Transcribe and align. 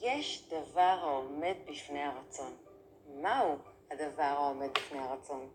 יש 0.00 0.48
דבר 0.48 0.96
העומד 1.00 1.54
בפני 1.70 2.02
הרצון. 2.02 2.52
מהו 3.14 3.56
הדבר 3.90 4.22
העומד 4.22 4.68
בפני 4.72 4.98
הרצון? 4.98 5.48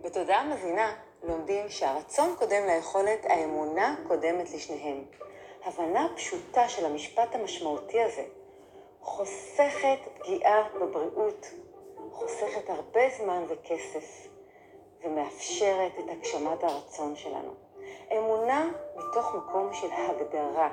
בתודעה 0.00 0.44
מזינה 0.44 0.96
לומדים 1.22 1.68
שהרצון 1.68 2.34
קודם 2.38 2.66
ליכולת, 2.66 3.24
האמונה 3.24 3.96
קודמת 4.08 4.50
לשניהם. 4.50 5.04
הבנה 5.64 6.08
פשוטה 6.16 6.68
של 6.68 6.86
המשפט 6.86 7.34
המשמעותי 7.34 8.02
הזה 8.02 8.24
חוסכת 9.00 9.98
פגיעה 10.18 10.68
בבריאות, 10.80 11.46
חוסכת 12.12 12.70
הרבה 12.70 13.00
זמן 13.18 13.44
וכסף, 13.48 14.28
ומאפשרת 15.04 15.92
את 15.98 16.04
הגשמת 16.08 16.64
הרצון 16.64 17.16
שלנו. 17.16 17.54
אמונה 18.12 18.70
מתוך 18.96 19.34
מקום 19.34 19.74
של 19.74 19.88
הגדרה, 19.92 20.68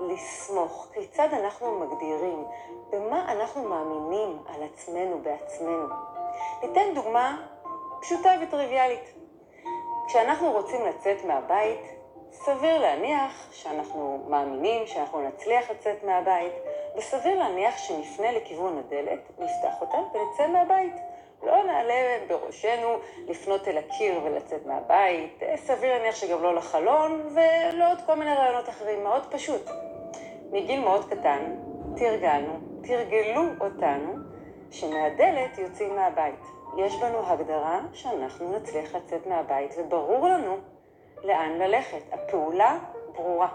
לסמוך, 0.00 0.88
כיצד 0.92 1.28
אנחנו 1.32 1.78
מגדירים, 1.78 2.44
במה 2.90 3.32
אנחנו 3.32 3.62
מאמינים 3.62 4.38
על 4.48 4.62
עצמנו 4.62 5.18
בעצמנו. 5.22 5.86
ניתן 6.62 6.94
דוגמה 6.94 7.46
פשוטה 8.00 8.30
וטריוויאלית. 8.42 9.12
כשאנחנו 10.06 10.52
רוצים 10.52 10.86
לצאת 10.86 11.24
מהבית, 11.24 11.80
סביר 12.32 12.78
להניח 12.78 13.48
שאנחנו 13.52 14.24
מאמינים 14.28 14.86
שאנחנו 14.86 15.28
נצליח 15.28 15.70
לצאת 15.70 16.04
מהבית, 16.04 16.52
וסביר 16.96 17.38
להניח 17.38 17.78
שנפנה 17.78 18.32
לכיוון 18.32 18.78
הדלת, 18.78 19.20
נפתח 19.38 19.80
אותה 19.80 19.96
ונצא 19.96 20.46
מהבית. 20.46 20.94
לא 21.42 21.64
נעלה 21.64 22.18
בראשנו 22.28 22.98
לפנות 23.26 23.68
אל 23.68 23.78
הקיר 23.78 24.20
ולצאת 24.24 24.66
מהבית, 24.66 25.42
סביר 25.56 25.90
להניח 25.92 26.16
שגם 26.16 26.42
לא 26.42 26.54
לחלון, 26.54 27.28
ולא 27.34 27.90
עוד 27.90 27.98
כל 28.06 28.14
מיני 28.14 28.34
רעיונות 28.34 28.68
אחרים, 28.68 29.02
מאוד 29.04 29.26
פשוט. 29.30 29.62
מגיל 30.56 30.80
מאוד 30.80 31.04
קטן 31.04 31.54
תרגלנו, 31.96 32.52
תרגלו 32.82 33.42
אותנו, 33.60 34.14
שמהדלת 34.70 35.58
יוצאים 35.58 35.96
מהבית. 35.96 36.40
יש 36.76 36.96
בנו 37.00 37.26
הגדרה 37.26 37.80
שאנחנו 37.92 38.56
נצליח 38.56 38.94
לצאת 38.94 39.26
מהבית, 39.26 39.74
וברור 39.78 40.28
לנו 40.28 40.56
לאן 41.24 41.52
ללכת. 41.58 42.02
הפעולה 42.12 42.78
ברורה. 43.16 43.48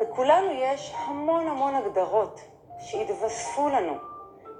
בכולנו 0.00 0.50
יש 0.52 0.94
המון 0.96 1.46
המון 1.46 1.74
הגדרות 1.74 2.40
שהתווספו 2.78 3.68
לנו 3.68 3.92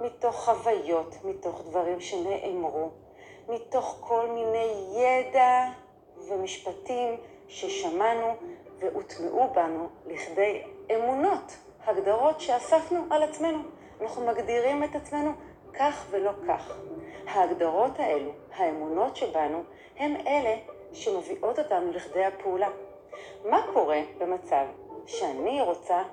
מתוך 0.01 0.35
חוויות, 0.35 1.15
מתוך 1.23 1.61
דברים 1.65 1.99
שנאמרו, 1.99 2.89
מתוך 3.49 3.97
כל 4.01 4.27
מיני 4.27 4.73
ידע 4.95 5.65
ומשפטים 6.29 7.17
ששמענו 7.47 8.27
והוטמעו 8.79 9.47
בנו 9.53 9.87
לכדי 10.05 10.63
אמונות, 10.95 11.57
הגדרות 11.85 12.41
שאספנו 12.41 12.99
על 13.09 13.23
עצמנו. 13.23 13.59
אנחנו 14.01 14.25
מגדירים 14.25 14.83
את 14.83 14.95
עצמנו 14.95 15.31
כך 15.73 16.05
ולא 16.09 16.31
כך. 16.47 16.77
ההגדרות 17.27 17.99
האלו, 17.99 18.31
האמונות 18.55 19.15
שבנו, 19.15 19.63
הם 19.97 20.15
אלה 20.27 20.55
שמביאות 20.93 21.59
אותנו 21.59 21.91
לכדי 21.91 22.25
הפעולה. 22.25 22.69
מה 23.45 23.65
קורה 23.73 24.01
במצב 24.17 24.65
שאני 25.05 25.61
רוצה 25.61 26.03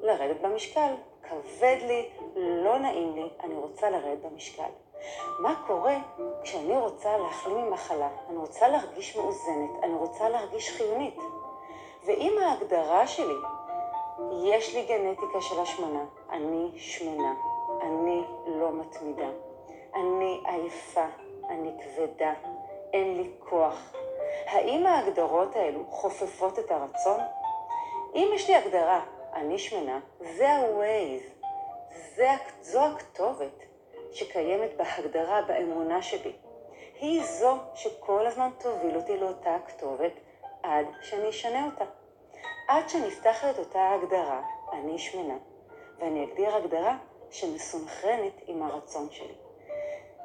לרדת 0.00 0.40
במשקל? 0.40 0.94
כבד 1.22 1.76
לי, 1.86 2.08
לא 2.36 2.78
נעים 2.78 3.14
לי, 3.14 3.28
אני 3.44 3.54
רוצה 3.54 3.90
לרדת 3.90 4.18
במשקל. 4.22 4.70
מה 5.38 5.62
קורה 5.66 5.96
כשאני 6.42 6.76
רוצה 6.76 7.16
להחלים 7.16 7.66
ממחלה? 7.66 8.08
אני 8.28 8.36
רוצה 8.36 8.68
להרגיש 8.68 9.16
מאוזנת, 9.16 9.70
אני 9.82 9.94
רוצה 9.94 10.28
להרגיש 10.28 10.76
חיונית. 10.76 11.18
ואם 12.06 12.38
ההגדרה 12.42 13.06
שלי, 13.06 13.34
יש 14.42 14.74
לי 14.74 14.86
גנטיקה 14.86 15.40
של 15.40 15.60
השמנה, 15.60 16.04
אני 16.30 16.70
שמנה, 16.76 17.34
אני 17.82 18.22
לא 18.46 18.72
מתמידה, 18.72 19.28
אני 19.94 20.40
עייפה, 20.44 21.06
אני 21.48 21.70
כבדה, 21.82 22.32
אין 22.92 23.16
לי 23.16 23.30
כוח. 23.38 23.94
האם 24.46 24.86
ההגדרות 24.86 25.56
האלו 25.56 25.84
חופפות 25.90 26.58
את 26.58 26.70
הרצון? 26.70 27.20
אם 28.14 28.30
יש 28.34 28.48
לי 28.50 28.56
הגדרה, 28.56 29.04
אני 29.34 29.58
שמנה, 29.58 30.00
זה 30.20 30.50
ה-Waze, 30.50 31.44
זו 32.62 32.80
הכתובת 32.80 33.62
שקיימת 34.12 34.70
בהגדרה, 34.76 35.42
באמונה 35.42 36.02
שבי. 36.02 36.32
היא 37.00 37.24
זו 37.24 37.56
שכל 37.74 38.26
הזמן 38.26 38.50
תוביל 38.58 38.96
אותי 38.96 39.16
לאותה 39.16 39.54
הכתובת 39.54 40.12
עד 40.62 40.86
שאני 41.02 41.28
אשנה 41.28 41.66
אותה. 41.66 41.84
עד 42.68 42.88
שנפתח 42.88 43.44
את 43.44 43.58
אותה 43.58 43.90
הגדרה, 43.90 44.42
אני 44.72 44.98
שמנה, 44.98 45.36
ואני 45.98 46.24
אגדיר 46.24 46.56
הגדרה 46.56 46.96
שמסונכרנת 47.30 48.32
עם 48.46 48.62
הרצון 48.62 49.08
שלי. 49.10 49.34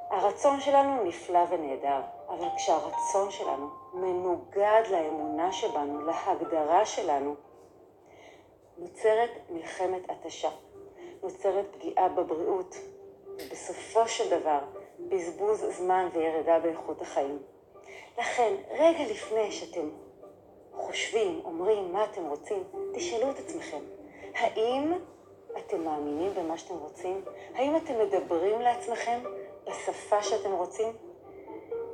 הרצון 0.10 0.60
שלנו 0.60 1.04
נפלא 1.04 1.40
ונהדר, 1.50 2.02
אבל 2.30 2.48
כשהרצון 2.58 3.32
שלנו 3.32 3.70
מנוגד 3.94 4.84
לאמונה 4.92 5.52
שבנו, 5.52 6.06
להגדרה 6.06 6.86
שלנו, 6.86 7.36
נוצרת 8.78 9.30
מלחמת 9.50 10.10
התשה, 10.10 10.50
נוצרת 11.24 11.66
פגיעה 11.76 12.10
בבריאות, 12.10 12.76
ובסופו 13.26 14.08
של 14.08 14.40
דבר 14.40 14.60
בזבוז 15.00 15.66
זמן 15.70 16.10
וירידה 16.14 16.60
באיכות 16.60 17.02
החיים. 17.02 17.40
לכן, 18.18 18.56
רגע 18.70 19.04
לפני 19.12 19.52
שאתם 19.52 19.90
חושבים, 20.90 21.42
אומרים 21.46 21.94
מה 21.94 22.04
אתם 22.04 22.26
רוצים, 22.26 22.64
תשאלו 22.94 23.30
את 23.30 23.40
עצמכם, 23.40 23.80
האם 24.36 24.94
אתם 25.58 25.84
מאמינים 25.84 26.34
במה 26.34 26.58
שאתם 26.58 26.76
רוצים? 26.76 27.22
האם 27.56 27.76
אתם 27.76 27.94
מדברים 28.00 28.62
לעצמכם 28.62 29.20
בשפה 29.68 30.24
שאתם 30.24 30.52
רוצים? 30.52 30.94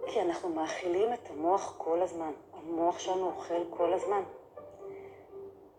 כי 0.08 0.22
אנחנו 0.22 0.50
מאכילים 0.50 1.14
את 1.14 1.30
המוח 1.30 1.76
כל 1.78 2.02
הזמן. 2.02 2.32
המוח 2.54 3.00
שלנו 3.00 3.26
אוכל 3.26 3.64
כל 3.70 3.94
הזמן. 3.94 4.22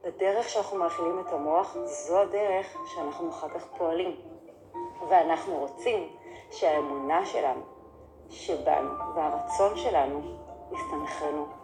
בדרך 0.02 0.48
שאנחנו 0.48 0.78
מאכילים 0.78 1.20
את 1.20 1.32
המוח, 1.32 1.76
זו 1.84 2.20
הדרך 2.20 2.76
שאנחנו 2.94 3.30
אחר 3.30 3.48
כך 3.48 3.66
פועלים. 3.78 4.16
ואנחנו 5.08 5.58
רוצים 5.58 6.16
שהאמונה 6.50 7.26
שלנו, 7.26 7.62
שבנו, 8.30 8.90
והרצון 9.14 9.76
שלנו 9.76 10.20
יסתנכרנו. 10.72 11.55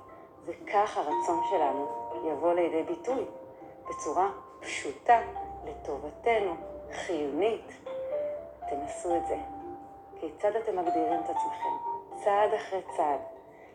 וכך 0.46 0.96
הרצון 0.96 1.40
שלנו 1.50 1.88
יבוא 2.30 2.52
לידי 2.52 2.82
ביטוי 2.82 3.24
בצורה 3.88 4.30
פשוטה, 4.60 5.20
לטובתנו, 5.64 6.54
חיונית. 6.92 7.72
תנסו 8.70 9.16
את 9.16 9.26
זה. 9.26 9.36
כיצד 10.20 10.56
אתם 10.56 10.76
מגדירים 10.76 11.20
את 11.20 11.30
עצמכם? 11.30 11.76
צעד 12.24 12.54
אחרי 12.54 12.80
צעד. 12.96 13.20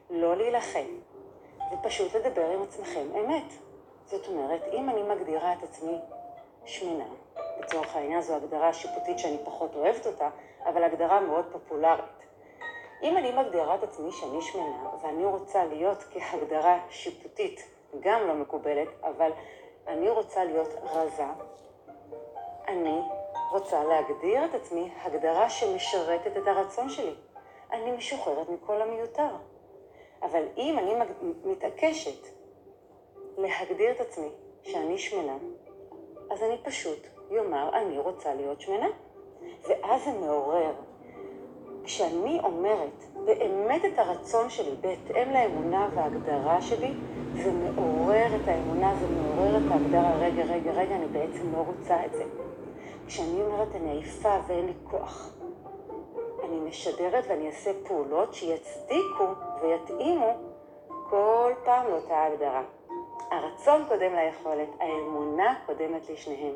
לא 0.09 0.35
להילחם, 0.35 0.87
ופשוט 1.73 2.15
לדבר 2.15 2.49
עם 2.49 2.63
עצמכם 2.63 3.07
אמת. 3.15 3.53
זאת 4.05 4.27
אומרת, 4.27 4.61
אם 4.73 4.89
אני 4.89 5.03
מגדירה 5.03 5.53
את 5.53 5.63
עצמי 5.63 5.97
שמנה, 6.65 7.05
לצורך 7.59 7.95
העניין 7.95 8.21
זו 8.21 8.35
הגדרה 8.35 8.73
שיפוטית 8.73 9.19
שאני 9.19 9.37
פחות 9.45 9.75
אוהבת 9.75 10.07
אותה, 10.07 10.29
אבל 10.65 10.83
הגדרה 10.83 11.19
מאוד 11.19 11.45
פופולרית. 11.51 12.16
אם 13.03 13.17
אני 13.17 13.31
מגדירה 13.31 13.75
את 13.75 13.83
עצמי 13.83 14.11
שאני 14.11 14.41
שמנה, 14.41 14.89
ואני 15.01 15.25
רוצה 15.25 15.65
להיות 15.65 16.03
כהגדרה 16.03 16.79
שיפוטית, 16.89 17.61
גם 17.99 18.27
לא 18.27 18.33
מקובלת, 18.33 18.87
אבל 19.03 19.31
אני 19.87 20.09
רוצה 20.09 20.43
להיות 20.43 20.69
רזה, 20.83 21.25
אני 22.67 23.01
רוצה 23.51 23.83
להגדיר 23.83 24.45
את 24.45 24.53
עצמי 24.53 24.91
הגדרה 25.01 25.49
שמשרתת 25.49 26.37
את 26.37 26.47
הרצון 26.47 26.89
שלי. 26.89 27.15
אני 27.71 27.91
משוחררת 27.91 28.49
מכל 28.49 28.81
המיותר. 28.81 29.29
אבל 30.21 30.43
אם 30.57 30.79
אני 30.79 30.93
מתעקשת 31.43 32.27
להגדיר 33.37 33.91
את 33.91 34.01
עצמי 34.01 34.29
שאני 34.63 34.97
שמנה, 34.97 35.37
אז 36.31 36.43
אני 36.43 36.57
פשוט 36.63 37.07
יאמר, 37.31 37.69
אני 37.73 37.97
רוצה 37.97 38.33
להיות 38.33 38.61
שמנה. 38.61 38.87
ואז 39.67 40.03
זה 40.03 40.11
מעורר. 40.11 40.73
כשאני 41.87 42.39
אומרת 42.43 43.03
באמת 43.25 43.85
את 43.85 43.99
הרצון 43.99 44.49
שלי 44.49 44.75
בהתאם 44.81 45.31
לאמונה 45.31 45.89
וההגדרה 45.95 46.61
שלי, 46.61 46.93
זה 47.33 47.51
מעורר 47.51 48.35
את 48.35 48.47
האמונה, 48.47 48.95
זה 48.99 49.07
מעורר 49.07 49.57
את 49.57 49.71
ההגדרה, 49.71 50.15
רגע, 50.15 50.43
רגע, 50.43 50.71
רגע, 50.71 50.95
אני 50.95 51.05
בעצם 51.05 51.53
לא 51.53 51.57
רוצה 51.57 52.05
את 52.05 52.13
זה. 52.13 52.23
כשאני 53.07 53.41
אומרת 53.41 53.75
אני 53.75 53.91
עייפה 53.91 54.37
ואין 54.47 54.65
לי 54.65 54.73
כוח, 54.83 55.29
אני 56.43 56.59
משדרת 56.59 57.23
ואני 57.29 57.47
אעשה 57.47 57.71
פעולות 57.87 58.33
שיצדיקו 58.33 59.27
ויתאימו 59.61 60.31
כל 61.09 61.53
פעם 61.65 61.87
לאותה 61.87 62.23
הגדרה. 62.23 62.63
הרצון 63.31 63.85
קודם 63.87 64.13
ליכולת, 64.15 64.69
האמונה 64.79 65.55
קודמת 65.65 66.09
לשניהם. 66.09 66.55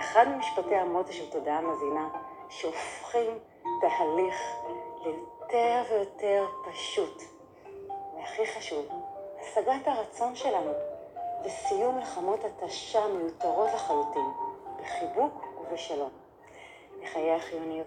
אחד 0.00 0.26
ממשפטי 0.34 0.74
המוטו 0.74 1.12
של 1.12 1.30
תודעה 1.30 1.60
מזינה, 1.60 2.08
שהופכים 2.48 3.30
תהליך 3.82 4.56
ליותר 5.04 5.82
ויותר 5.90 6.46
פשוט. 6.70 7.22
והכי 8.16 8.46
חשוב, 8.46 8.86
השגת 9.40 9.86
הרצון 9.88 10.36
שלנו 10.36 10.72
וסיום 11.44 11.94
מלחמות 11.96 12.40
התשה 12.44 13.06
מיותרות 13.08 13.70
לחלוטין, 13.74 14.26
בחיבוק 14.80 15.46
ושלום. 15.72 16.10
לחיי 17.02 17.32
החיוניות. 17.32 17.86